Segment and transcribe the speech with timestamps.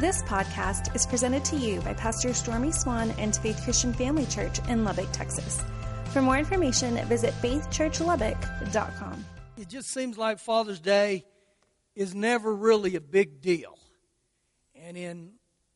[0.00, 4.58] This podcast is presented to you by Pastor Stormy Swan and Faith Christian Family Church
[4.68, 5.62] in Lubbock, Texas.
[6.12, 9.24] For more information, visit faithchurchlubbock.com.
[9.56, 11.24] It just seems like Father's Day
[11.94, 13.78] is never really a big deal.
[14.74, 15.30] And in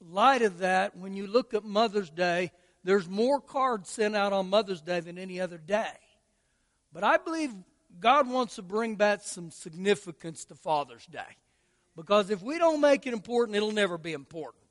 [0.06, 2.52] light of that, when you look at Mother's Day,
[2.84, 5.95] there's more cards sent out on Mother's Day than any other day.
[6.93, 7.55] But I believe
[7.98, 11.39] God wants to bring back some significance to Father's Day.
[12.01, 14.65] Because if we don't make it important, it'll never be important.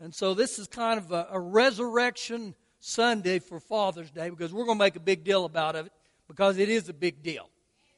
[0.00, 4.64] And so this is kind of a, a resurrection Sunday for Father's Day because we're
[4.64, 5.92] going to make a big deal about it
[6.26, 7.48] because it is a big deal.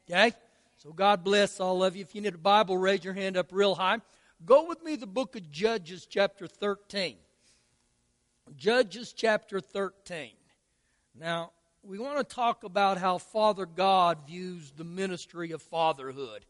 [0.06, 0.32] Okay?
[0.76, 2.02] So God bless all of you.
[2.02, 4.02] If you need a Bible, raise your hand up real high.
[4.44, 7.16] Go with me to the book of Judges, chapter 13.
[8.54, 10.28] Judges, chapter 13.
[11.18, 16.44] Now, we want to talk about how Father God views the ministry of fatherhood.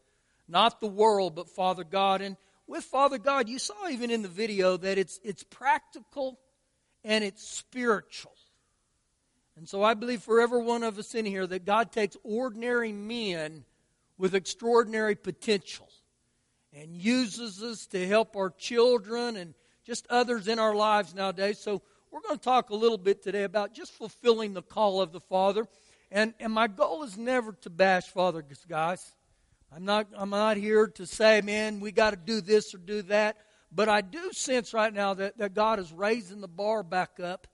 [0.47, 2.21] Not the world, but Father God.
[2.21, 6.39] And with Father God, you saw even in the video that it's, it's practical
[7.03, 8.31] and it's spiritual.
[9.57, 12.91] And so I believe for every one of us in here that God takes ordinary
[12.91, 13.63] men
[14.17, 15.87] with extraordinary potential
[16.73, 19.53] and uses us to help our children and
[19.85, 21.59] just others in our lives nowadays.
[21.59, 25.13] So we're going to talk a little bit today about just fulfilling the call of
[25.13, 25.67] the Father.
[26.11, 29.13] And, and my goal is never to bash Father, guys.
[29.73, 33.01] I'm not, I'm not here to say, man, we got to do this or do
[33.03, 33.37] that.
[33.71, 37.47] But I do sense right now that, that God is raising the bar back up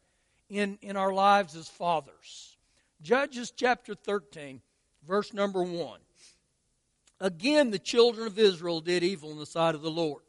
[0.49, 2.57] in, in our lives as fathers.
[3.01, 4.61] Judges chapter 13,
[5.07, 5.99] verse number 1.
[7.19, 10.23] Again, the children of Israel did evil in the sight of the Lord.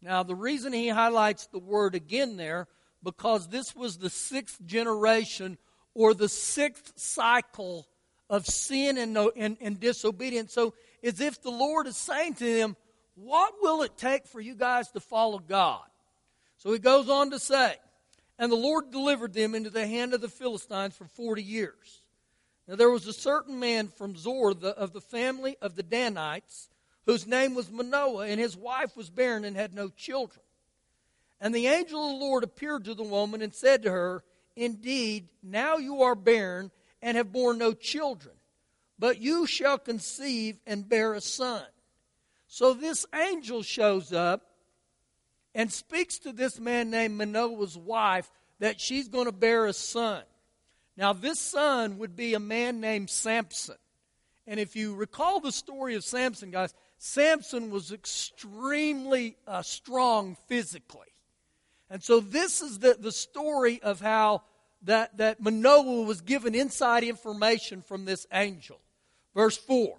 [0.00, 2.68] Now, the reason he highlights the word again there,
[3.02, 5.56] because this was the sixth generation
[5.94, 7.86] or the sixth cycle
[8.30, 10.52] of sin and, and, and disobedience.
[10.52, 12.76] So, as if the Lord is saying to them,
[13.14, 15.82] What will it take for you guys to follow God?
[16.56, 17.76] So he goes on to say,
[18.38, 22.00] And the Lord delivered them into the hand of the Philistines for 40 years.
[22.66, 26.70] Now, there was a certain man from Zorah the, of the family of the Danites
[27.06, 30.40] whose name was Manoah, and his wife was barren and had no children.
[31.40, 34.24] And the angel of the Lord appeared to the woman and said to her,
[34.56, 36.70] Indeed, now you are barren
[37.04, 38.34] and have borne no children,
[38.98, 41.62] but you shall conceive and bear a son.
[42.48, 44.40] So this angel shows up
[45.54, 50.22] and speaks to this man named Manoah's wife that she's going to bear a son.
[50.96, 53.76] Now, this son would be a man named Samson.
[54.46, 61.12] And if you recall the story of Samson, guys, Samson was extremely uh, strong physically.
[61.90, 64.42] And so this is the, the story of how
[64.84, 68.80] that, that Manoah was given inside information from this angel.
[69.34, 69.96] Verse 4.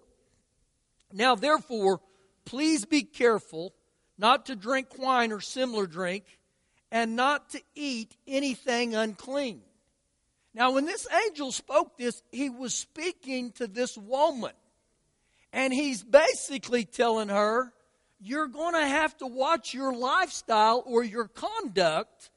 [1.11, 2.01] Now, therefore,
[2.45, 3.73] please be careful
[4.17, 6.23] not to drink wine or similar drink,
[6.91, 9.61] and not to eat anything unclean.
[10.53, 14.53] Now, when this angel spoke this, he was speaking to this woman.
[15.51, 17.73] And he's basically telling her,
[18.19, 22.29] You're going to have to watch your lifestyle or your conduct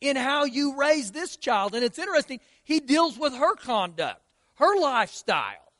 [0.00, 1.74] in how you raise this child.
[1.74, 4.20] And it's interesting, he deals with her conduct,
[4.56, 5.72] her lifestyle.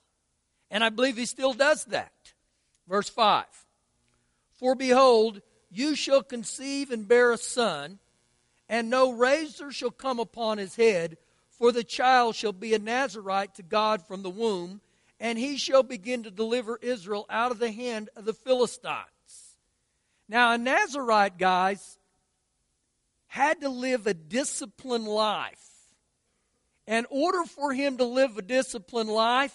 [0.71, 2.13] And I believe he still does that.
[2.89, 3.45] Verse 5
[4.55, 7.99] For behold, you shall conceive and bear a son,
[8.69, 13.55] and no razor shall come upon his head, for the child shall be a Nazarite
[13.57, 14.81] to God from the womb,
[15.19, 19.57] and he shall begin to deliver Israel out of the hand of the Philistines.
[20.29, 21.96] Now, a Nazarite, guys,
[23.37, 25.61] had to live a disciplined life.
[26.87, 29.55] In order for him to live a disciplined life,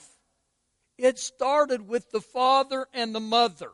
[0.99, 3.71] it started with the father and the mother.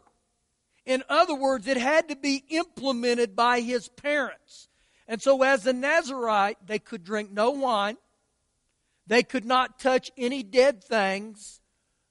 [0.86, 4.70] In other words, it had to be implemented by his parents.
[5.10, 7.98] And so, as a Nazarite, they could drink no wine,
[9.08, 11.60] they could not touch any dead things,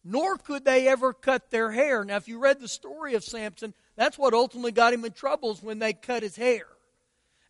[0.04, 2.04] nor could they ever cut their hair.
[2.04, 5.62] Now, if you read the story of Samson, that's what ultimately got him in troubles
[5.62, 6.66] when they cut his hair.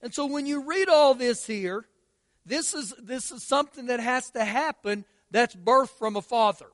[0.06, 1.84] And so when you read all this here,
[2.44, 6.66] this is, this is something that has to happen that's birthed from a father.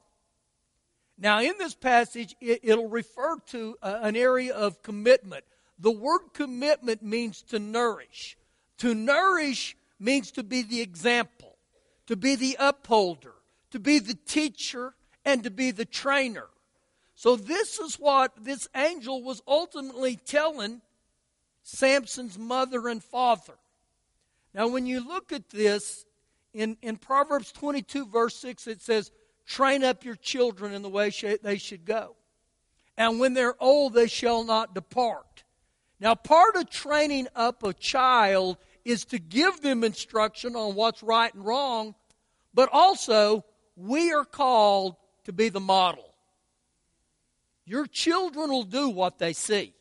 [1.17, 5.45] Now, in this passage, it, will refer to uh, an area of commitment.
[5.79, 8.37] The word commitment means to nourish.
[8.81, 11.57] To nourish means to be the example,
[12.09, 13.33] to be the upholder,
[13.71, 14.93] to be the teacher,
[15.25, 16.49] and to be the trainer.
[17.15, 20.83] So, this is what this angel was ultimately telling
[21.63, 23.55] Samson's mother and father.
[24.55, 26.05] Now, when you look at this,
[26.53, 29.11] in, in Proverbs 22, verse 6, it says,
[29.47, 31.11] Train up your children in the way
[31.43, 32.17] they should go.
[32.97, 35.45] And when they're old, they shall not depart.
[35.99, 41.33] Now, part of training up a child is to give them instruction on what's right
[41.33, 41.95] and wrong,
[42.53, 43.45] but also
[43.77, 46.13] we are called to be the model.
[47.65, 49.73] Your children will do what they see,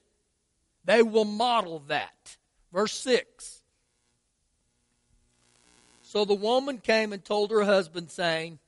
[0.86, 2.38] they will model that.
[2.72, 3.62] Verse 6
[6.01, 8.60] So the woman came and told her husband, saying,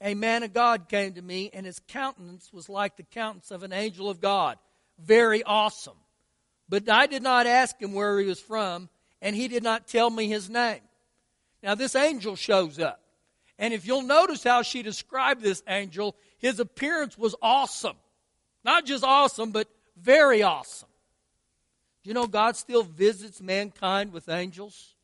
[0.00, 3.62] A man of God came to me, and his countenance was like the countenance of
[3.62, 4.58] an angel of God.
[4.98, 5.96] Very awesome.
[6.68, 8.88] But I did not ask him where he was from,
[9.20, 10.80] and he did not tell me his name.
[11.62, 13.00] Now, this angel shows up.
[13.58, 17.96] And if you'll notice how she described this angel, his appearance was awesome.
[18.64, 20.88] Not just awesome, but very awesome.
[22.02, 24.94] Do you know God still visits mankind with angels?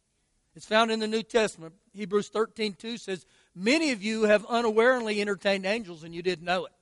[0.57, 1.75] It's found in the New Testament.
[1.93, 6.67] Hebrews 13 2 says, Many of you have unawarely entertained angels and you didn't know
[6.67, 6.73] it.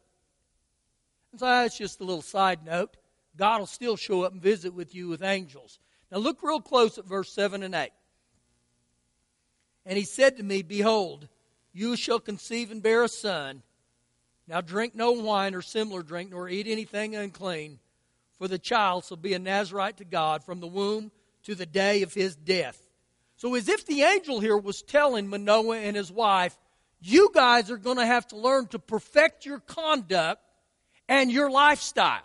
[1.32, 2.96] And so that's just a little side note.
[3.36, 5.78] God will still show up and visit with you with angels.
[6.10, 7.90] Now look real close at verse 7 and 8.
[9.84, 11.28] And he said to me, Behold,
[11.72, 13.62] you shall conceive and bear a son.
[14.48, 17.78] Now drink no wine or similar drink, nor eat anything unclean,
[18.38, 21.11] for the child shall be a Nazarite to God from the womb
[21.44, 22.81] to the day of his death.
[23.37, 26.56] So, as if the angel here was telling Manoah and his wife,
[27.00, 30.41] you guys are going to have to learn to perfect your conduct
[31.09, 32.23] and your lifestyle.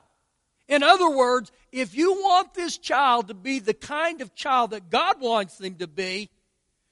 [0.67, 4.89] In other words, if you want this child to be the kind of child that
[4.89, 6.29] God wants them to be,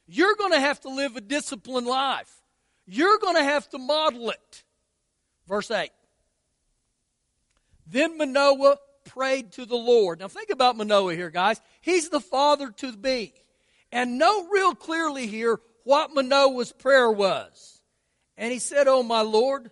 [0.06, 2.30] you're going to have to live a disciplined life.
[2.86, 4.64] You're going to have to model it.
[5.48, 5.92] Verse 8.
[7.88, 8.78] Then Manoah
[9.10, 10.20] prayed to the Lord.
[10.20, 11.60] Now think about Manoah here, guys.
[11.82, 13.34] He's the father to be.
[13.92, 17.82] And note real clearly here what Manoah's prayer was.
[18.38, 19.72] And he said, Oh, my Lord,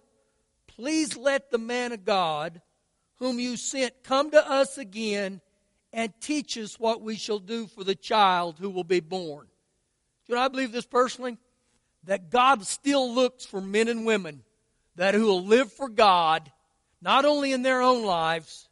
[0.68, 2.62] please let the man of God
[3.18, 5.42] whom you sent come to us again
[5.94, 9.48] and teach us what we shall do for the child who will be born.
[10.26, 11.38] Do you know, I believe this personally?
[12.04, 14.44] That God still looks for men and women
[14.96, 16.52] that who will live for God,
[17.02, 18.67] not only in their own lives,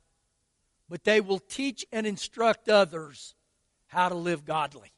[0.89, 3.35] but they will teach and instruct others
[3.87, 4.91] how to live godly,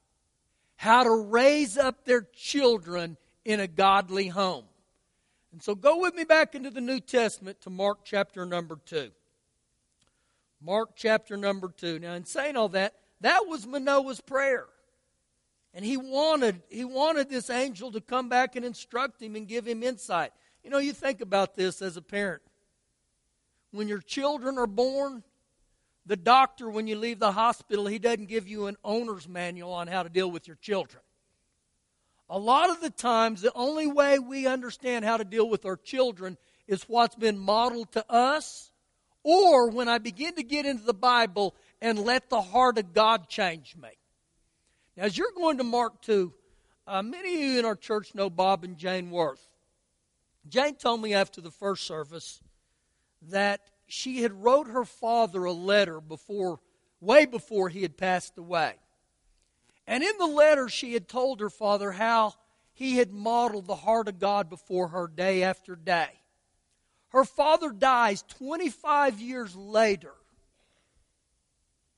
[0.76, 4.66] how to raise up their children in a godly home.
[5.52, 9.10] And so go with me back into the New Testament to Mark chapter number 2.
[10.62, 12.00] Mark chapter number 2.
[12.00, 14.66] Now, in saying all that, that was Manoah's prayer.
[15.74, 19.68] And he wanted, he wanted this angel to come back and instruct him and give
[19.68, 20.32] him insight.
[20.64, 22.42] You know, you think about this as a parent.
[23.72, 25.24] When your children are born,
[26.08, 29.88] the doctor, when you leave the hospital, he doesn't give you an owner's manual on
[29.88, 31.04] how to deal with your children.
[32.30, 35.76] A lot of the times, the only way we understand how to deal with our
[35.76, 36.38] children
[36.68, 38.72] is what's been modeled to us
[39.24, 43.28] or when I begin to get into the Bible and let the heart of God
[43.28, 43.90] change me.
[44.96, 46.34] Now, as you're going to Mark 2,
[46.88, 49.46] uh, many of you in our church know Bob and Jane Worth.
[50.48, 52.42] Jane told me after the first service
[53.24, 56.60] that she had wrote her father a letter before,
[57.00, 58.74] way before he had passed away.
[59.88, 62.34] And in the letter, she had told her father how
[62.74, 66.10] he had modeled the heart of God before her day after day.
[67.10, 70.14] Her father dies 25 years later.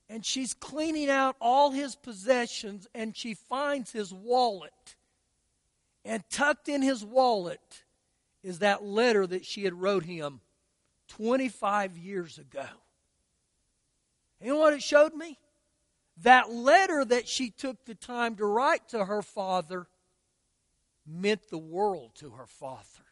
[0.08, 4.96] And she's cleaning out all his possessions and she finds his wallet.
[6.04, 7.82] And tucked in his wallet
[8.42, 10.40] is that letter that she had wrote him
[11.10, 12.66] 25 years ago.
[14.40, 15.38] You know what it showed me?
[16.22, 19.86] That letter that she took the time to write to her father
[21.06, 23.04] meant the world to her father.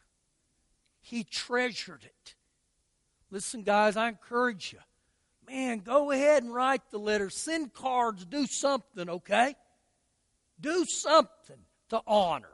[1.01, 2.35] He treasured it.
[3.31, 4.79] Listen, guys, I encourage you.
[5.47, 7.29] Man, go ahead and write the letter.
[7.29, 8.25] Send cards.
[8.25, 9.55] Do something, okay?
[10.59, 11.57] Do something
[11.89, 12.47] to honor.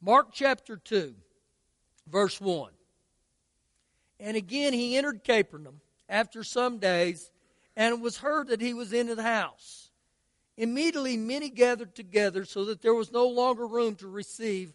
[0.00, 1.14] Mark chapter 2,
[2.08, 2.70] verse 1.
[4.18, 7.30] And again he entered Capernaum after some days,
[7.76, 9.90] and it was heard that he was in the house.
[10.56, 14.72] Immediately many gathered together so that there was no longer room to receive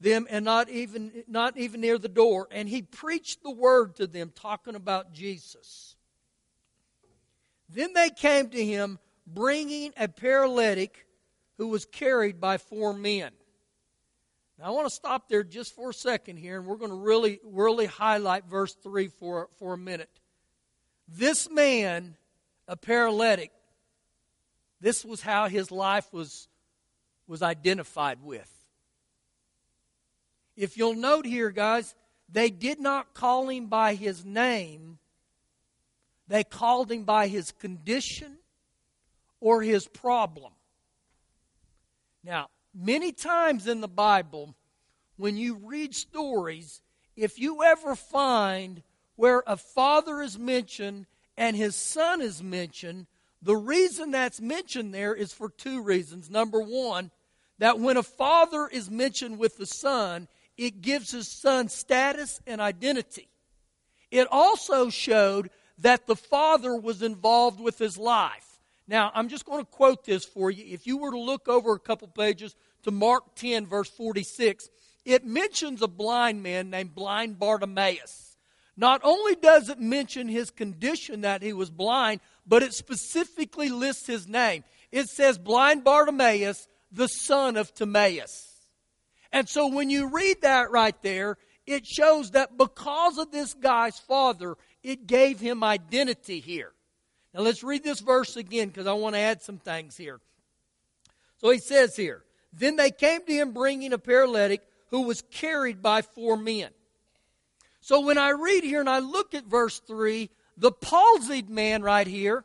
[0.00, 2.48] them and not even not even near the door.
[2.50, 5.94] And he preached the word to them talking about Jesus.
[7.68, 11.06] Then they came to him bringing a paralytic
[11.56, 13.30] who was carried by four men
[14.58, 16.96] now i want to stop there just for a second here and we're going to
[16.96, 20.10] really really highlight verse 3 for for a minute.
[21.08, 22.16] This man
[22.66, 23.50] a paralytic
[24.80, 26.48] this was how his life was
[27.26, 28.50] was identified with.
[30.56, 31.94] If you'll note here, guys,
[32.28, 34.98] they did not call him by his name,
[36.28, 38.38] They called him by his condition
[39.40, 40.52] or his problem.
[42.22, 44.54] Now, many times in the Bible,
[45.16, 46.82] when you read stories,
[47.16, 48.82] if you ever find
[49.16, 53.06] where a father is mentioned and his son is mentioned,
[53.40, 56.30] the reason that's mentioned there is for two reasons.
[56.30, 57.10] Number one,
[57.58, 62.60] that when a father is mentioned with the son, it gives his son status and
[62.60, 63.28] identity.
[64.10, 68.53] It also showed that the father was involved with his life.
[68.86, 70.64] Now, I'm just going to quote this for you.
[70.66, 74.68] If you were to look over a couple pages to Mark 10, verse 46,
[75.04, 78.36] it mentions a blind man named Blind Bartimaeus.
[78.76, 84.06] Not only does it mention his condition that he was blind, but it specifically lists
[84.06, 84.64] his name.
[84.90, 88.50] It says, Blind Bartimaeus, the son of Timaeus.
[89.32, 93.98] And so when you read that right there, it shows that because of this guy's
[93.98, 96.72] father, it gave him identity here.
[97.34, 100.20] Now let's read this verse again because I want to add some things here.
[101.38, 102.22] So he says here,
[102.52, 106.70] Then they came to him bringing a paralytic who was carried by four men.
[107.80, 112.06] So when I read here and I look at verse 3, the palsied man right
[112.06, 112.44] here,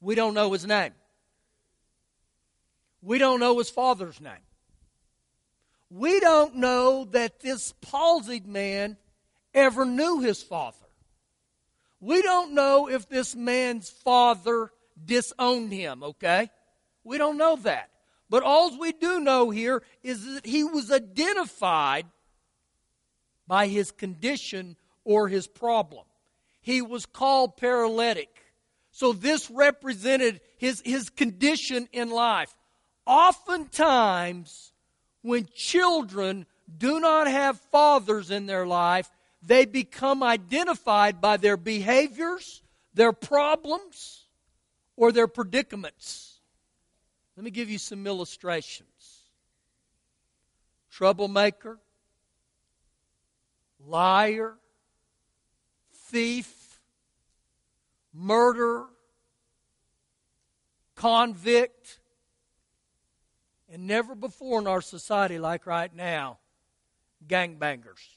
[0.00, 0.92] we don't know his name.
[3.00, 4.32] We don't know his father's name.
[5.90, 8.96] We don't know that this palsied man
[9.54, 10.83] ever knew his father.
[12.04, 14.70] We don't know if this man's father
[15.02, 16.50] disowned him, okay?
[17.02, 17.88] We don't know that.
[18.28, 22.04] But all we do know here is that he was identified
[23.46, 26.04] by his condition or his problem.
[26.60, 28.28] He was called paralytic.
[28.90, 32.54] So this represented his, his condition in life.
[33.06, 34.72] Oftentimes,
[35.22, 36.44] when children
[36.76, 39.10] do not have fathers in their life,
[39.46, 42.62] they become identified by their behaviors,
[42.94, 44.24] their problems,
[44.96, 46.40] or their predicaments.
[47.36, 48.90] Let me give you some illustrations
[50.90, 51.80] troublemaker,
[53.84, 54.54] liar,
[55.92, 56.80] thief,
[58.12, 58.86] murderer,
[60.94, 61.98] convict,
[63.68, 66.38] and never before in our society like right now,
[67.26, 68.16] gangbangers.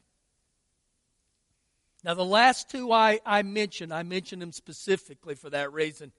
[2.04, 6.12] Now, the last two I, I mentioned, I mentioned them specifically for that reason.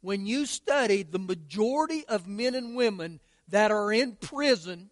[0.00, 4.90] When you study the majority of men and women that are in prison,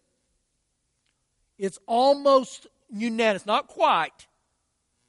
[1.57, 4.27] it's almost unanimous, not quite,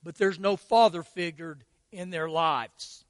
[0.03, 1.59] but there's no father figure
[1.91, 3.05] in their lives.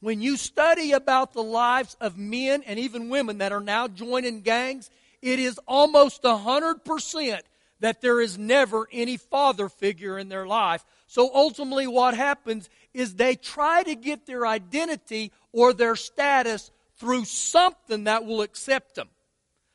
[0.00, 4.42] When you study about the lives of men and even women that are now joining
[4.42, 4.90] gangs,
[5.22, 7.40] it is almost 100%
[7.80, 10.84] that there is never any father figure in their life.
[11.06, 17.24] So ultimately, what happens is they try to get their identity or their status through
[17.24, 19.08] something that will accept them,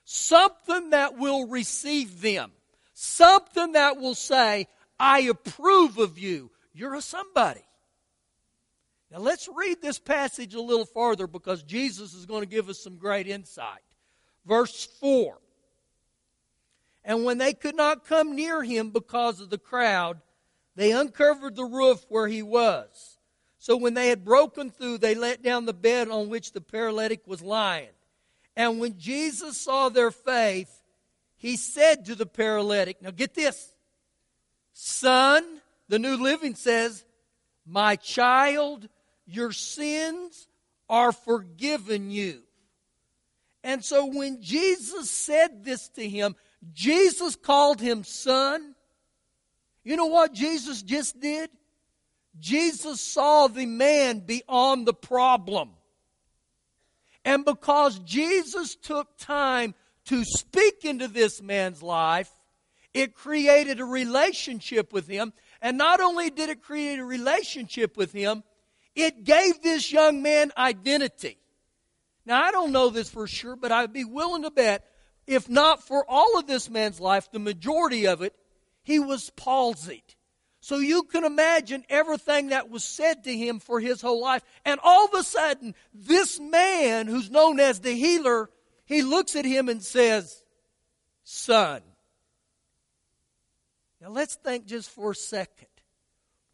[0.04, 2.52] something that will receive them,
[2.94, 4.68] something that will say,
[5.00, 6.52] I approve of you.
[6.74, 7.64] You're a somebody.
[9.12, 12.80] Now let's read this passage a little farther because Jesus is going to give us
[12.80, 13.82] some great insight.
[14.46, 15.38] Verse 4
[17.04, 20.22] And when they could not come near him because of the crowd,
[20.76, 23.18] they uncovered the roof where he was.
[23.58, 27.28] So when they had broken through, they let down the bed on which the paralytic
[27.28, 27.90] was lying.
[28.56, 30.82] And when Jesus saw their faith,
[31.36, 33.74] he said to the paralytic, Now get this,
[34.74, 35.44] son,
[35.90, 37.06] the New Living says,
[37.66, 38.88] My child,
[39.26, 40.48] your sins
[40.90, 42.42] are forgiven you.
[43.64, 46.36] And so when Jesus said this to him,
[46.74, 48.76] Jesus called him son.
[49.84, 51.50] You know what Jesus just did?
[52.40, 55.72] Jesus saw the man beyond the problem.
[57.26, 62.32] And because Jesus took time to speak into this man's life,
[62.94, 65.34] it created a relationship with him.
[65.62, 68.44] And not only did it create a relationship with him,
[68.96, 71.38] it gave this young man identity.
[72.26, 74.86] Now, I don't know this for sure, but I'd be willing to bet,
[75.28, 78.36] if not for all of this man's life, the majority of it,
[78.92, 80.16] he was palsied.
[80.60, 84.44] So you can imagine everything that was said to him for his whole life.
[84.66, 88.50] And all of a sudden, this man who's known as the healer,
[88.86, 90.44] he looks at him and says,
[91.24, 91.82] Son.
[94.02, 95.68] Now let's think just for a second.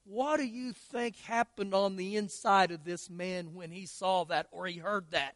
[0.06, 4.48] What do you think happened on the inside of this man when he saw that
[4.52, 5.36] or he heard that?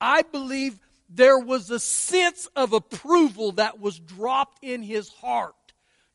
[0.00, 5.54] I believe there was a sense of approval that was dropped in his heart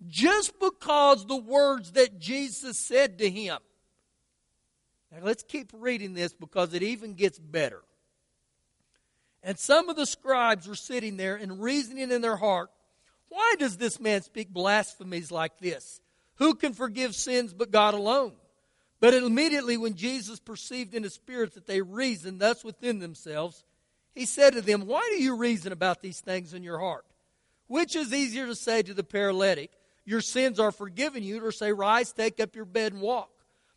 [0.07, 3.57] just because the words that Jesus said to him.
[5.11, 7.81] Now let's keep reading this because it even gets better.
[9.43, 12.71] And some of the scribes were sitting there and reasoning in their heart,
[13.29, 16.01] Why does this man speak blasphemies like this?
[16.35, 18.33] Who can forgive sins but God alone?
[18.99, 23.63] But immediately when Jesus perceived in his spirit that they reasoned thus within themselves,
[24.13, 27.05] he said to them, Why do you reason about these things in your heart?
[27.67, 29.71] Which is easier to say to the paralytic,
[30.05, 33.31] Your sins are forgiven you, or say, Rise, take up your bed and walk?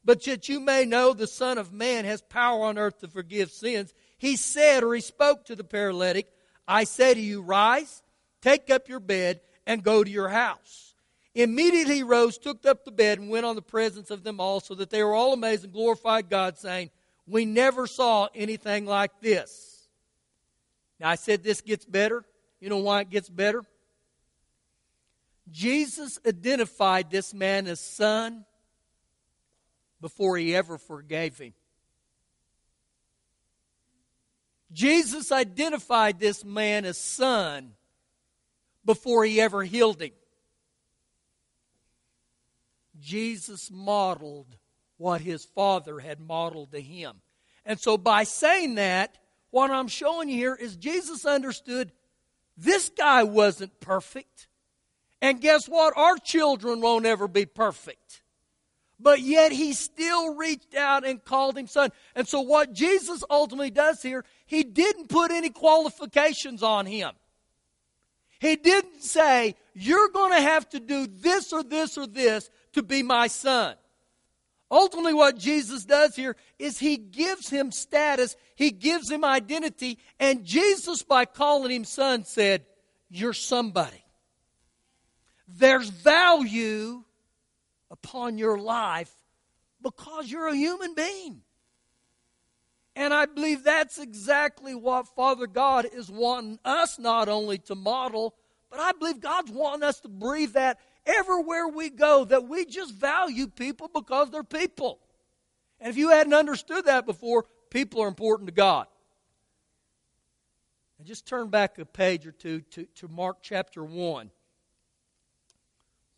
[0.05, 3.51] But that you may know the Son of Man has power on earth to forgive
[3.51, 6.29] sins, he said, or he spoke to the paralytic,
[6.67, 8.03] I say to you, Rise,
[8.43, 10.95] take up your bed, and go to your house.
[11.35, 14.61] Immediately he rose, took up the bed, and went on the presence of them all,
[14.61, 16.91] so that they were all amazed and glorified God, saying,
[17.27, 19.89] We never saw anything like this.
[20.99, 22.25] Now, I said this gets better.
[22.61, 23.63] You know why it gets better?
[25.51, 28.45] Jesus identified this man as son
[30.01, 31.55] before he ever forgave him.
[34.73, 37.73] Jesus identified this man as son
[38.85, 40.11] before he ever healed him.
[43.01, 44.57] Jesus modeled
[44.97, 47.21] what his father had modeled to him.
[47.65, 49.19] And so by saying that,
[49.51, 51.93] what I'm showing you here is Jesus understood
[52.57, 54.48] this guy wasn't perfect.
[55.21, 55.97] And guess what?
[55.97, 58.23] Our children won't ever be perfect.
[59.01, 61.91] But yet he still reached out and called him son.
[62.15, 67.13] And so what Jesus ultimately does here, he didn't put any qualifications on him.
[68.41, 72.83] He didn't say, you're going to have to do this or this or this to
[72.83, 73.75] be my son.
[74.71, 80.45] Ultimately, what Jesus does here is he gives him status, he gives him identity, and
[80.45, 82.67] Jesus, by calling him son, said,
[83.09, 84.05] You're somebody.
[85.49, 87.03] There's value
[87.91, 89.13] upon your life
[89.83, 91.41] because you're a human being.
[92.95, 98.35] And I believe that's exactly what Father God is wanting us not only to model,
[98.71, 102.93] but I believe God's wanting us to breathe that everywhere we go that we just
[102.95, 104.99] value people because they're people.
[105.81, 108.87] And if you hadn't understood that before, people are important to God.
[110.99, 114.31] And just turn back a page or two to, to Mark chapter 1.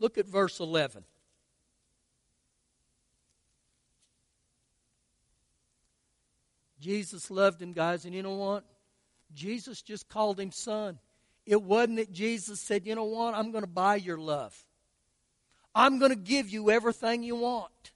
[0.01, 1.05] Look at verse 11.
[6.81, 8.65] Jesus loved him, guys, and you know what?
[9.35, 10.99] Jesus just called him son.
[11.47, 13.35] It wasn't that Jesus said, you know what?
[13.35, 14.57] I'm going to buy your love.
[15.75, 17.93] I'm going to give you everything you want.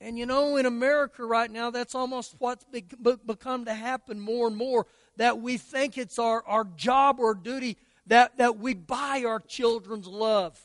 [0.00, 4.56] And you know, in America right now, that's almost what's become to happen more and
[4.56, 9.40] more that we think it's our, our job or duty that, that we buy our
[9.40, 10.60] children's love.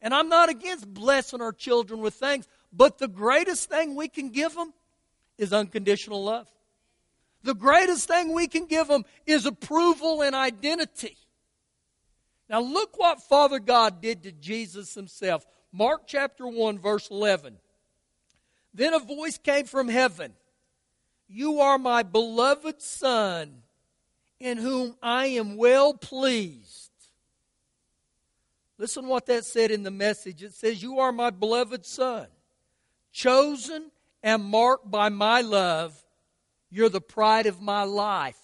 [0.00, 4.30] And I'm not against blessing our children with things, but the greatest thing we can
[4.30, 4.72] give them
[5.36, 6.48] is unconditional love.
[7.42, 11.16] The greatest thing we can give them is approval and identity.
[12.48, 15.46] Now, look what Father God did to Jesus himself.
[15.72, 17.58] Mark chapter 1, verse 11.
[18.72, 20.32] Then a voice came from heaven
[21.28, 23.62] You are my beloved Son,
[24.40, 26.87] in whom I am well pleased.
[28.78, 30.42] Listen what that said in the message.
[30.42, 32.28] It says, You are my beloved Son,
[33.12, 33.90] chosen
[34.22, 36.00] and marked by my love.
[36.70, 38.36] You're the pride of my life.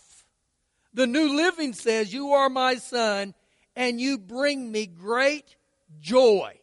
[0.93, 3.35] The New Living says, You are my Son,
[3.77, 5.57] and you bring me great
[6.01, 6.59] joy.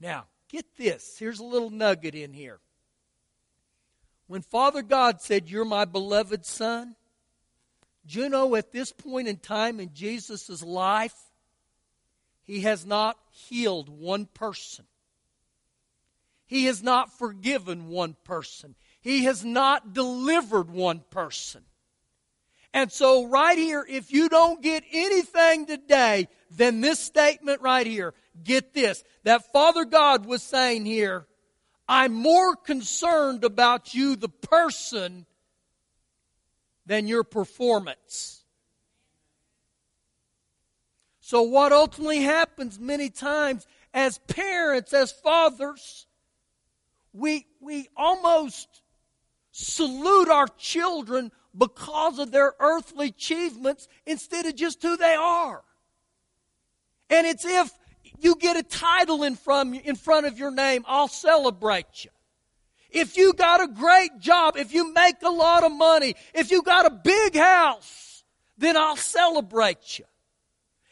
[0.00, 1.16] Now, get this.
[1.18, 2.58] Here's a little nugget in here.
[4.26, 6.96] When Father God said, You're my beloved Son,
[8.06, 11.14] do you know at this point in time in Jesus' life,
[12.50, 14.84] he has not healed one person.
[16.46, 18.74] He has not forgiven one person.
[19.00, 21.62] He has not delivered one person.
[22.74, 28.14] And so, right here, if you don't get anything today, then this statement right here,
[28.42, 31.28] get this, that Father God was saying here,
[31.88, 35.24] I'm more concerned about you, the person,
[36.84, 38.39] than your performance.
[41.30, 43.64] So, what ultimately happens many times
[43.94, 46.08] as parents, as fathers,
[47.12, 48.82] we, we almost
[49.52, 55.62] salute our children because of their earthly achievements instead of just who they are.
[57.08, 57.70] And it's if
[58.18, 62.10] you get a title in front, in front of your name, I'll celebrate you.
[62.90, 66.62] If you got a great job, if you make a lot of money, if you
[66.62, 68.24] got a big house,
[68.58, 70.06] then I'll celebrate you.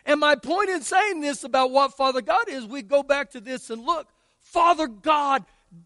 [0.09, 3.41] And my point in saying this about what Father God is, we go back to
[3.41, 4.09] this and look.
[4.41, 5.45] Father God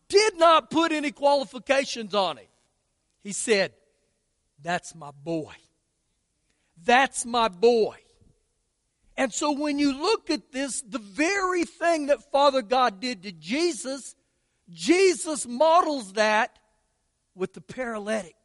[0.09, 2.47] did not put any qualifications on him.
[3.25, 3.73] He said,
[4.63, 5.53] That's my boy.
[6.85, 7.97] That's my boy.
[9.17, 13.33] And so when you look at this, the very thing that Father God did to
[13.33, 14.15] Jesus,
[14.71, 16.61] Jesus models that
[17.35, 18.37] with the paralytic.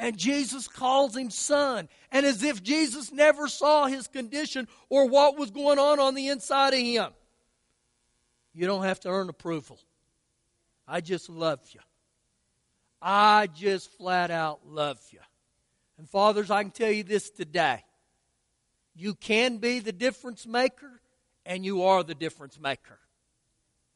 [0.00, 1.86] And Jesus calls him son.
[2.10, 6.28] And as if Jesus never saw his condition or what was going on on the
[6.28, 7.10] inside of him.
[8.54, 9.78] You don't have to earn approval.
[10.88, 11.80] I just love you.
[13.02, 15.20] I just flat out love you.
[15.98, 17.84] And fathers, I can tell you this today.
[18.96, 21.02] You can be the difference maker,
[21.44, 22.98] and you are the difference maker.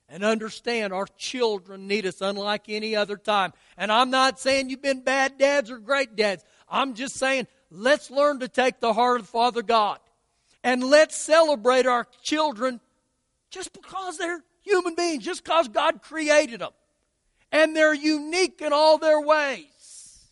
[0.08, 3.52] And understand our children need us unlike any other time.
[3.76, 6.44] And I'm not saying you've been bad dads or great dads.
[6.68, 9.98] I'm just saying let's learn to take the heart of Father God.
[10.62, 12.80] And let's celebrate our children
[13.50, 16.72] just because they're human beings, just because God created them.
[17.52, 20.26] And they're unique in all their ways.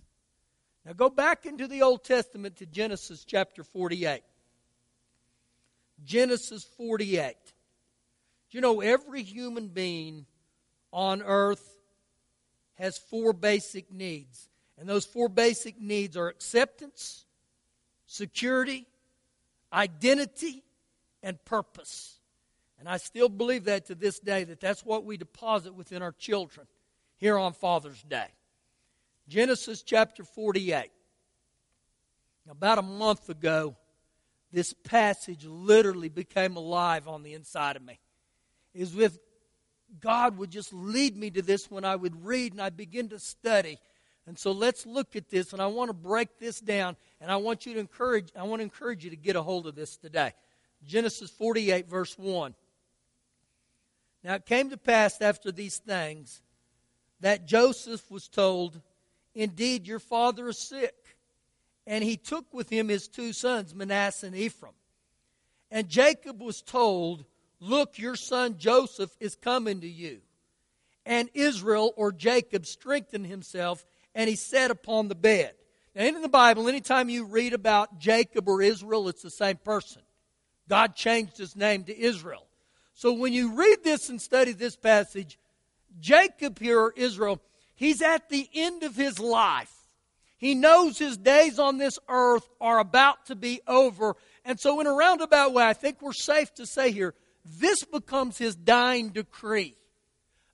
[0.85, 4.23] Now go back into the Old Testament to Genesis chapter 48.
[6.05, 7.37] Genesis 48.
[8.53, 10.27] You know, every human being
[10.93, 11.77] on earth
[12.75, 14.49] has four basic needs.
[14.79, 17.25] And those four basic needs are acceptance,
[18.07, 18.87] security,
[19.73, 20.65] identity,
[21.23, 22.19] and purpose.
[22.79, 26.13] And I still believe that to this day, that that's what we deposit within our
[26.13, 26.67] children
[27.17, 28.27] here on Father's Day.
[29.29, 30.91] Genesis chapter 48.
[32.51, 33.77] About a month ago,
[34.51, 38.01] this passage literally became alive on the inside of me.
[38.75, 39.19] Is with
[40.01, 43.19] God would just lead me to this when I would read and I begin to
[43.19, 43.79] study.
[44.27, 47.37] And so let's look at this, and I want to break this down, and I
[47.37, 49.97] want you to encourage, I want to encourage you to get a hold of this
[49.97, 50.33] today.
[50.85, 52.55] Genesis 48, verse 1.
[54.23, 56.41] Now it came to pass after these things
[57.21, 58.81] that Joseph was told,
[59.35, 60.95] Indeed, your father is sick.
[61.87, 64.75] And he took with him his two sons, Manasseh and Ephraim.
[65.71, 67.25] And Jacob was told,
[67.65, 70.19] Look, your son Joseph is coming to you.
[71.07, 75.55] And Israel or Jacob strengthened himself and he sat upon the bed.
[75.95, 80.03] Now, in the Bible, anytime you read about Jacob or Israel, it's the same person.
[80.69, 82.49] God changed his name to Israel.
[82.95, 85.39] So when you read this and study this passage,
[86.01, 87.41] Jacob here, or Israel,
[87.77, 89.73] he's at the end of his life.
[90.37, 94.17] He knows his days on this earth are about to be over.
[94.45, 98.39] And so, in a roundabout way, I think we're safe to say here this becomes
[98.39, 99.77] his dying decree.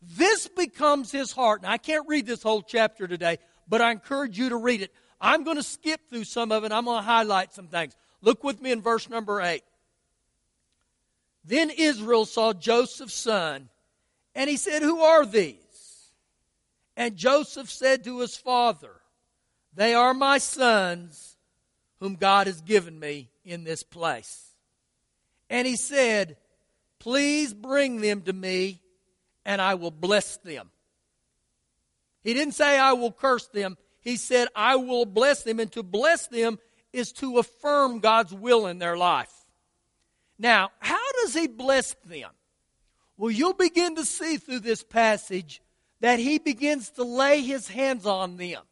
[0.00, 1.62] This becomes his heart.
[1.62, 4.92] Now, I can't read this whole chapter today, but I encourage you to read it.
[5.20, 6.72] I'm going to skip through some of it.
[6.72, 7.96] I'm going to highlight some things.
[8.22, 9.62] Look with me in verse number 8.
[11.44, 13.68] Then Israel saw Joseph's son,
[14.34, 15.56] and he said, Who are these?
[16.96, 18.98] And Joseph said to his father,
[19.78, 21.36] they are my sons
[22.00, 24.54] whom God has given me in this place.
[25.48, 26.36] And he said,
[26.98, 28.80] Please bring them to me,
[29.44, 30.70] and I will bless them.
[32.22, 33.76] He didn't say, I will curse them.
[34.00, 35.60] He said, I will bless them.
[35.60, 36.58] And to bless them
[36.92, 39.32] is to affirm God's will in their life.
[40.38, 42.30] Now, how does he bless them?
[43.16, 45.60] Well, you'll begin to see through this passage
[46.00, 48.62] that he begins to lay his hands on them.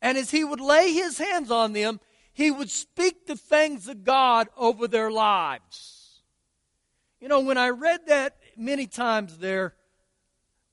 [0.00, 2.00] And as he would lay his hands on them,
[2.32, 5.93] he would speak the things of God over their lives.
[7.24, 9.74] You know, when I read that many times there,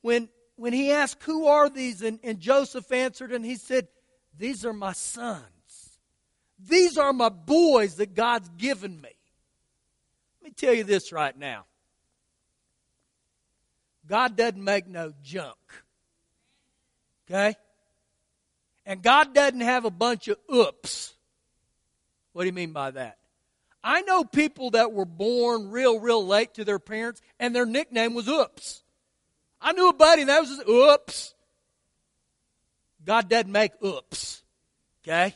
[0.02, 2.02] when, when he asked, Who are these?
[2.02, 3.88] And, and Joseph answered, and he said,
[4.38, 5.46] These are my sons.
[6.60, 9.12] These are my boys that God's given me.
[10.42, 11.68] Let me tell you this right now
[14.06, 15.56] God doesn't make no junk.
[17.30, 17.56] Okay?
[18.86, 21.14] And God doesn't have a bunch of oops.
[22.34, 23.20] What do you mean by that?
[23.84, 28.14] I know people that were born real, real late to their parents, and their nickname
[28.14, 28.84] was oops.
[29.60, 31.34] I knew a buddy, and that was oops.
[33.06, 34.44] God doesn't make oops.
[35.04, 35.36] Okay?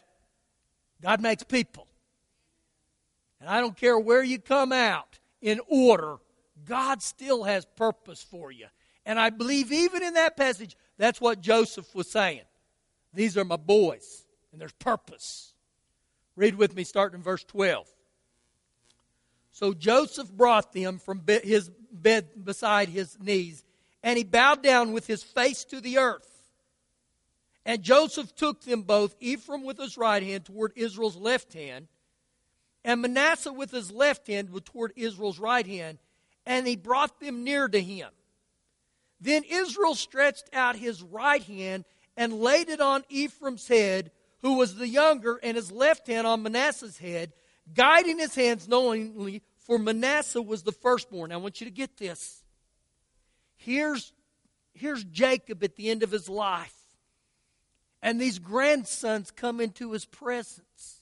[1.01, 1.87] God makes people.
[3.39, 6.17] And I don't care where you come out in order,
[6.65, 8.67] God still has purpose for you.
[9.05, 12.41] And I believe even in that passage, that's what Joseph was saying.
[13.13, 15.53] These are my boys, and there's purpose.
[16.35, 17.87] Read with me, starting in verse 12.
[19.55, 23.63] So Joseph brought them from his bed beside his knees,
[24.03, 26.43] and he bowed down with his face to the earth.
[27.65, 31.87] And Joseph took them both, Ephraim with his right hand toward Israel's left hand,
[32.83, 35.99] and Manasseh with his left hand toward Israel's right hand,
[36.45, 38.09] and he brought them near to him.
[39.21, 41.85] Then Israel stretched out his right hand
[42.17, 46.43] and laid it on Ephraim's head, who was the younger, and his left hand on
[46.43, 47.31] Manasseh's head,
[47.73, 51.31] guiding his hands knowingly, for Manasseh was the firstborn.
[51.31, 52.43] I want you to get this.
[53.55, 54.13] Here's,
[54.73, 56.73] here's Jacob at the end of his life.
[58.01, 61.01] And these grandsons come into his presence.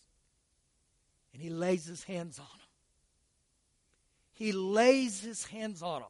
[1.34, 2.68] And he lays his hands on them.
[4.32, 6.10] He lays his hands on them.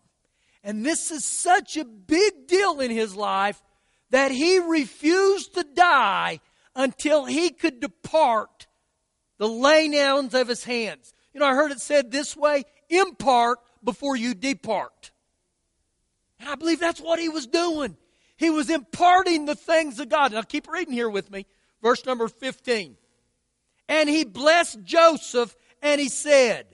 [0.63, 3.61] And this is such a big deal in his life
[4.11, 6.39] that he refused to die
[6.75, 8.67] until he could depart
[9.43, 11.13] the laydowns of his hands.
[11.33, 15.11] You know, I heard it said this way impart before you depart.
[16.39, 17.97] And I believe that's what he was doing.
[18.37, 20.31] He was imparting the things of God.
[20.31, 21.45] Now keep reading here with me.
[21.81, 22.95] Verse number 15.
[23.89, 26.65] And he blessed Joseph and he said,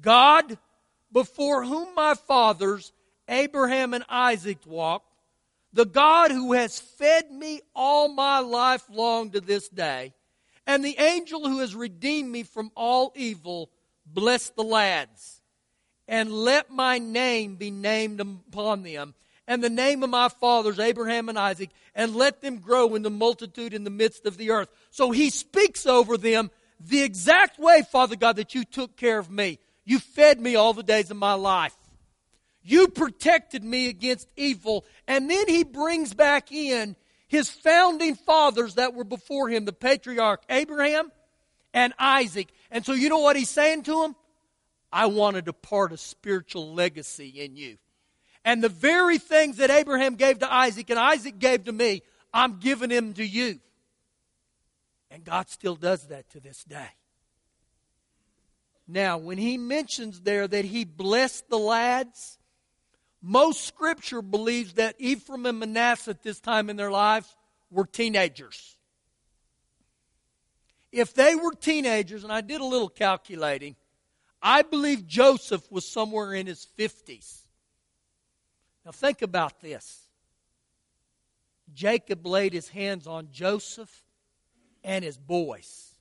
[0.00, 0.56] God,
[1.12, 2.94] before whom my fathers,
[3.28, 5.12] Abraham and Isaac, walked,
[5.74, 10.14] the God who has fed me all my life long to this day,
[10.66, 13.70] and the angel who has redeemed me from all evil,
[14.06, 15.40] bless the lads,
[16.08, 19.14] and let my name be named upon them,
[19.46, 23.10] and the name of my fathers, Abraham and Isaac, and let them grow in the
[23.10, 24.68] multitude in the midst of the earth.
[24.90, 26.50] So he speaks over them
[26.80, 29.58] the exact way, Father God, that you took care of me.
[29.84, 31.76] You fed me all the days of my life.
[32.62, 34.86] You protected me against evil.
[35.06, 36.96] And then he brings back in
[37.34, 41.10] his founding fathers that were before him, the patriarch Abraham
[41.74, 42.48] and Isaac.
[42.70, 44.16] And so you know what he's saying to them?
[44.92, 47.78] I want to depart a spiritual legacy in you.
[48.44, 52.60] And the very things that Abraham gave to Isaac and Isaac gave to me, I'm
[52.60, 53.58] giving them to you.
[55.10, 56.90] And God still does that to this day.
[58.86, 62.38] Now, when he mentions there that he blessed the lads,
[63.26, 67.34] most scripture believes that Ephraim and Manasseh at this time in their lives
[67.70, 68.76] were teenagers.
[70.92, 73.76] If they were teenagers, and I did a little calculating,
[74.42, 77.44] I believe Joseph was somewhere in his 50s.
[78.84, 80.02] Now think about this.
[81.72, 84.04] Jacob laid his hands on Joseph
[84.84, 85.94] and his boys.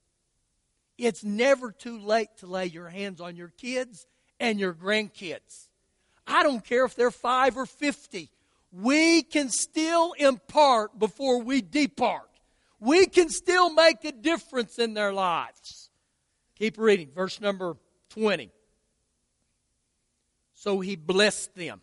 [0.98, 4.06] It's never too late to lay your hands on your kids
[4.42, 5.70] and your grandkids.
[6.28, 8.30] I don't care if they're five or 50.
[8.72, 12.30] We can still impart before we depart.
[12.80, 15.90] We can still make a difference in their lives.
[16.58, 17.78] Keep reading, verse number
[18.10, 18.52] 20.
[20.54, 21.82] So he blessed them.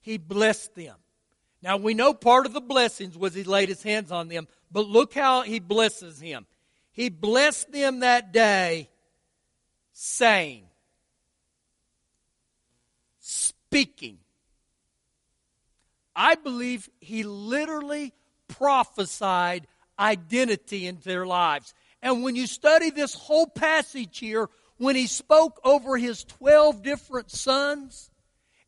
[0.00, 0.96] He blessed them.
[1.62, 4.86] Now we know part of the blessings was he laid his hands on them, but
[4.86, 6.46] look how he blesses him.
[6.92, 8.88] He blessed them that day,
[9.92, 10.64] saying,
[13.76, 14.16] speaking.
[16.14, 18.14] I believe he literally
[18.48, 19.66] prophesied
[19.98, 21.74] identity into their lives.
[22.00, 27.30] And when you study this whole passage here, when he spoke over his 12 different
[27.30, 28.10] sons,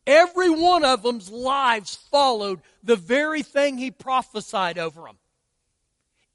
[0.05, 5.17] every one of them's lives followed the very thing he prophesied over them.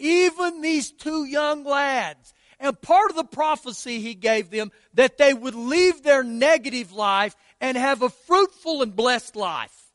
[0.00, 2.34] Even these two young lads.
[2.64, 7.36] And part of the prophecy he gave them that they would leave their negative life
[7.60, 9.92] and have a fruitful and blessed life.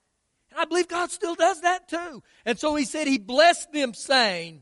[0.52, 2.22] And I believe God still does that too.
[2.46, 4.62] And so he said he blessed them saying,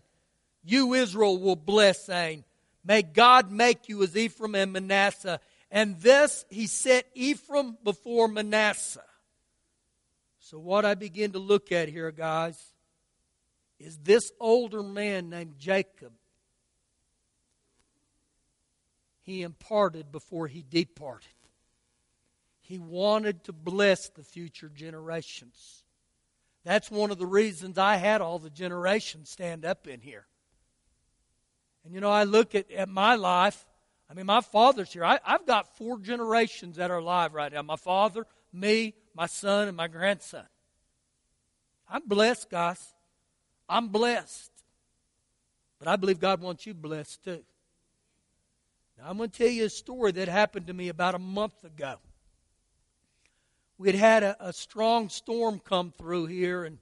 [0.64, 2.46] You Israel will bless, saying,
[2.86, 5.42] May God make you as Ephraim and Manasseh.
[5.70, 9.04] And this he set Ephraim before Manasseh.
[10.40, 12.58] So what I begin to look at here, guys,
[13.80, 16.14] is this older man named Jacob.
[19.28, 21.28] He imparted before he departed.
[22.62, 25.84] He wanted to bless the future generations.
[26.64, 30.26] That's one of the reasons I had all the generations stand up in here.
[31.84, 33.66] And you know, I look at, at my life.
[34.10, 35.04] I mean, my father's here.
[35.04, 39.68] I, I've got four generations that are alive right now my father, me, my son,
[39.68, 40.46] and my grandson.
[41.90, 42.94] I'm blessed, guys.
[43.68, 44.52] I'm blessed.
[45.80, 47.44] But I believe God wants you blessed too.
[48.98, 51.64] Now, I'm going to tell you a story that happened to me about a month
[51.64, 51.98] ago
[53.78, 56.78] we had had a, a strong storm come through here, and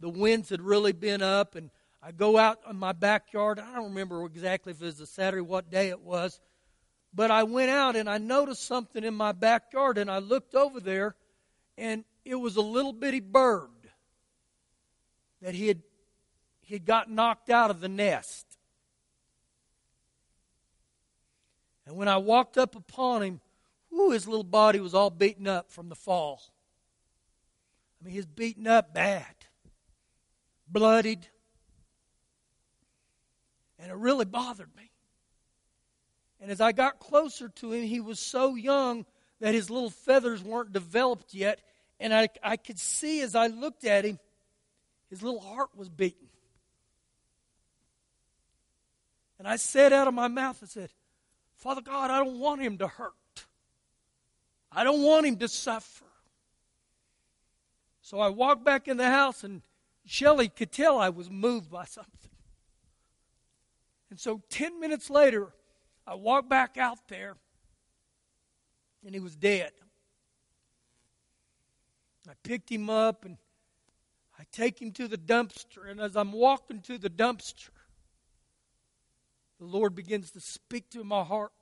[0.00, 1.54] the winds had really been up.
[1.54, 1.70] And
[2.02, 3.60] I go out in my backyard.
[3.60, 6.40] I don't remember exactly if it was a Saturday, what day it was,
[7.14, 10.80] but I went out and I noticed something in my backyard, and I looked over
[10.80, 11.14] there,
[11.78, 13.70] and it was a little bitty bird
[15.40, 15.82] that he had
[16.64, 18.46] he had got knocked out of the nest.
[21.92, 23.40] And when I walked up upon him,
[23.92, 26.40] Ooh, his little body was all beaten up from the fall.
[28.00, 29.34] I mean, he's beaten up bad,
[30.66, 31.26] bloodied.
[33.78, 34.90] And it really bothered me.
[36.40, 39.04] And as I got closer to him, he was so young
[39.40, 41.60] that his little feathers weren't developed yet.
[42.00, 44.18] And I, I could see as I looked at him,
[45.10, 46.30] his little heart was beating.
[49.38, 50.88] And I said out of my mouth, I said,
[51.62, 53.12] Father God, I don't want him to hurt.
[54.72, 56.04] I don't want him to suffer.
[58.00, 59.62] So I walked back in the house, and
[60.04, 62.32] Shelley could tell I was moved by something.
[64.10, 65.54] And so 10 minutes later,
[66.04, 67.36] I walked back out there,
[69.06, 69.70] and he was dead.
[72.28, 73.36] I picked him up, and
[74.36, 75.88] I take him to the dumpster.
[75.88, 77.70] And as I'm walking to the dumpster,
[79.62, 81.52] the Lord begins to speak to my heart.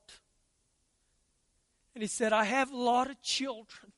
[1.95, 3.93] And He said, I have a lot of children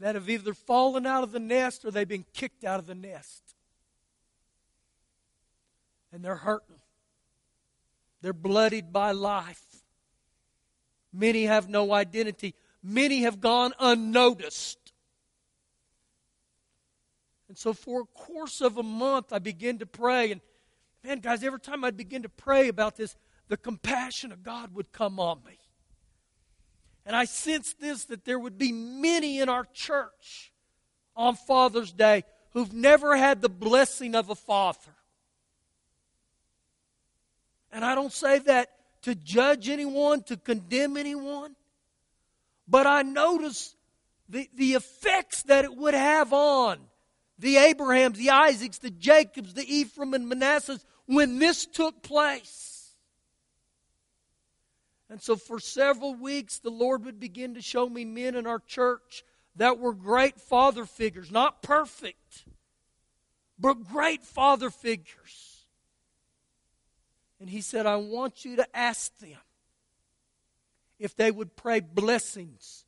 [0.00, 2.96] that have either fallen out of the nest or they've been kicked out of the
[2.96, 3.54] nest.
[6.12, 6.80] And they're hurting.
[8.20, 9.62] They're bloodied by life.
[11.12, 12.56] Many have no identity.
[12.82, 14.92] Many have gone unnoticed.
[17.48, 20.32] And so, for a course of a month, I began to pray.
[20.32, 20.40] And
[21.04, 23.16] man, guys, every time I'd begin to pray about this,
[23.48, 25.58] the compassion of God would come on me.
[27.06, 30.52] And I sensed this that there would be many in our church
[31.16, 34.94] on Father's Day who've never had the blessing of a father.
[37.72, 38.68] And I don't say that
[39.02, 41.54] to judge anyone, to condemn anyone,
[42.68, 43.74] but I notice
[44.28, 46.78] the, the effects that it would have on
[47.38, 52.94] the Abrahams, the Isaacs, the Jacobs, the Ephraim, and Manassehs when this took place.
[55.08, 58.60] And so, for several weeks, the Lord would begin to show me men in our
[58.60, 59.24] church
[59.56, 62.44] that were great father figures, not perfect,
[63.58, 65.50] but great father figures
[67.40, 69.38] and he said, I want you to ask them
[70.98, 72.84] if they would pray blessings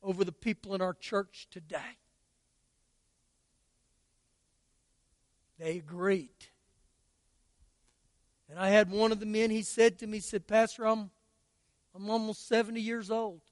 [0.00, 1.98] over the people in our church today.
[5.58, 6.30] They agreed.
[8.56, 11.10] And I had one of the men, he said to me, he said, Pastor, I'm,
[11.94, 13.42] I'm almost 70 years old.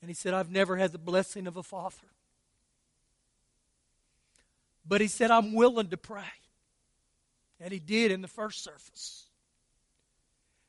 [0.00, 2.08] And he said, I've never had the blessing of a father.
[4.88, 6.22] But he said, I'm willing to pray.
[7.60, 9.26] And he did in the first service.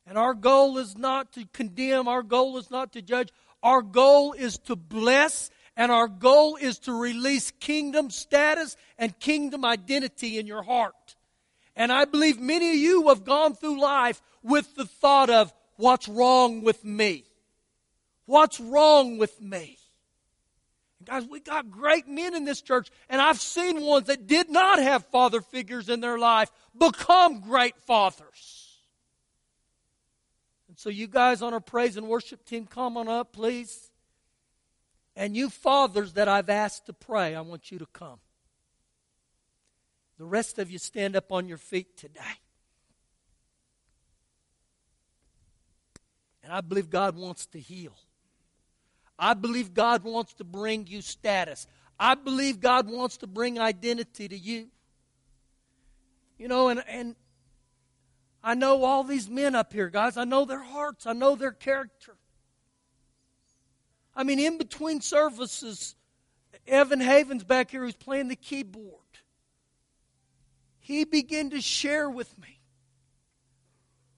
[0.06, 3.30] And our goal is not to condemn, our goal is not to judge.
[3.63, 9.66] Our goal is to bless, and our goal is to release kingdom status and kingdom
[9.66, 11.16] identity in your heart.
[11.76, 16.08] And I believe many of you have gone through life with the thought of, what's
[16.08, 17.26] wrong with me?
[18.26, 19.78] What's wrong with me?
[21.04, 24.80] Guys, we got great men in this church, and I've seen ones that did not
[24.80, 28.80] have father figures in their life become great fathers.
[30.68, 33.92] And so, you guys on our praise and worship team, come on up, please.
[35.15, 38.19] And you fathers that I've asked to pray, I want you to come.
[40.17, 42.21] The rest of you stand up on your feet today.
[46.43, 47.95] And I believe God wants to heal.
[49.17, 51.67] I believe God wants to bring you status.
[51.99, 54.67] I believe God wants to bring identity to you.
[56.38, 57.15] You know, and, and
[58.43, 60.17] I know all these men up here, guys.
[60.17, 62.15] I know their hearts, I know their character.
[64.15, 65.95] I mean, in between services,
[66.67, 69.01] Evan Havens back here who's playing the keyboard,
[70.80, 72.60] he began to share with me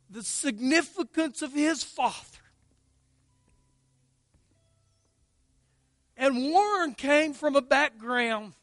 [0.09, 2.37] the significance of his father
[6.17, 8.53] And Warren came from a background.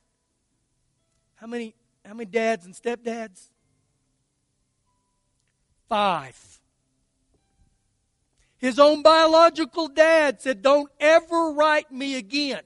[1.36, 3.48] How many, how many dads and stepdads?
[5.88, 6.53] Five.
[8.64, 12.62] His own biological dad said, Don't ever write me again.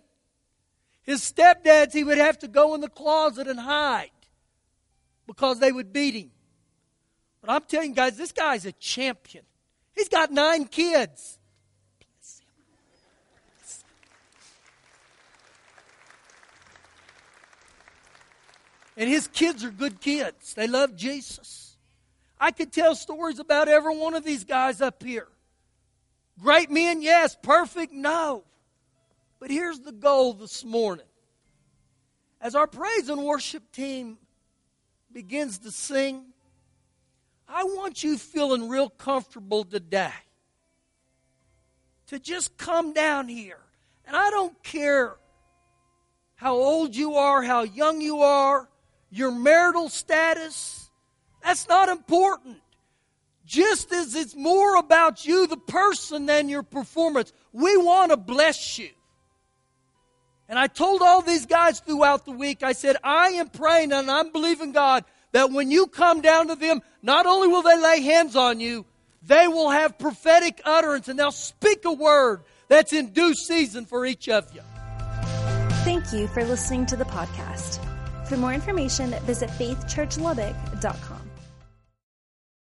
[1.03, 4.12] His stepdads, he would have to go in the closet and hide
[5.26, 6.30] because they would beat him.
[7.40, 9.42] But I'm telling you guys, this guy's a champion.
[9.92, 11.40] He's got nine kids.
[18.96, 20.55] And his kids are good kids.
[20.55, 21.76] They love Jesus.
[22.38, 25.26] I could tell stories about every one of these guys up here.
[26.41, 27.36] Great men, yes.
[27.43, 28.45] Perfect, no.
[29.41, 31.07] But here's the goal this morning.
[32.41, 34.18] As our praise and worship team
[35.12, 36.26] begins to sing,
[37.49, 40.12] I want you feeling real comfortable today.
[42.09, 43.61] to just come down here.
[44.07, 45.16] And I don't care
[46.36, 48.68] how old you are, how young you are,
[49.11, 50.91] your marital status.
[51.43, 52.57] That's not important.
[53.49, 57.32] Just as it's more about you, the person, than your performance.
[57.55, 58.90] We want to bless you.
[60.51, 64.11] And I told all these guys throughout the week, I said, I am praying and
[64.11, 68.03] I'm believing God that when you come down to them, not only will they lay
[68.03, 68.84] hands on you,
[69.22, 74.05] they will have prophetic utterance and they'll speak a word that's in due season for
[74.05, 74.61] each of you.
[75.84, 77.82] Thank you for listening to the podcast.
[78.26, 81.17] For more information, visit faithchurchlubbock.com.